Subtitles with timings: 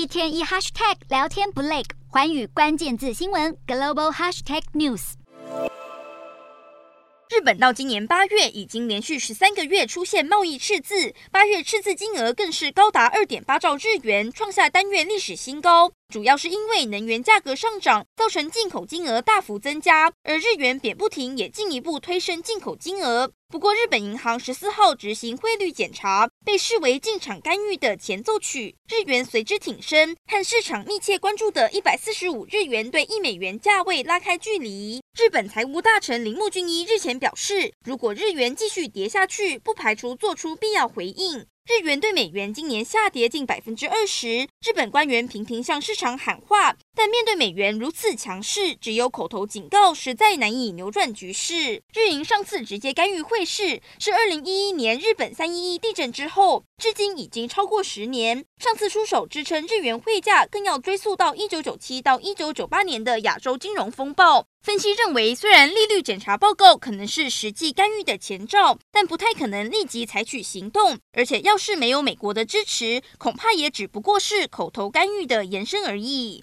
[0.00, 5.12] 一天一 hashtag 聊天不累，环宇关键字新闻 global hashtag news。
[7.28, 15.92] 日本到今年八月已经连续十三个月出现贸易赤字，八月赤字金额更是高达二点八兆日元，创下单月历史新高。
[16.10, 23.30] 主要是因为能源价格上涨，造成进口金额大幅增加，而日元贬不停也进一步推升进口金额。
[23.48, 35.00] 不过，日本银行十四号执行汇率检查，被视为进场干预的前奏曲，日元随之挺升，和市场密切关注的一百四十五日元对一美元价位拉开距离。
[35.16, 41.46] 日本财务大臣铃木俊一日前表示，如果日元继续跌下去，不排除做出必要回应。
[41.70, 51.80] 日元兑美元今年下跌近百分之二十，日本官员频频向市场喊话，但面对美元如此强势，只有口头警告，实在难以扭转局势。
[51.94, 58.44] 日银上次直接干预汇市是二零一一年日本三一一地震之后，至今已经超过十年。
[58.58, 64.44] 上次出手支撑日元汇价，更要追溯到一九九七到一九九八年的亚洲金融风暴。
[64.62, 70.98] 分析认为，虽然利率检查报告可能是实际干预的前兆，但不太可能立即采取行动。
[71.12, 76.38] 而且，要是没有美国的支持，恐怕也只不过是口头干预的延伸而已。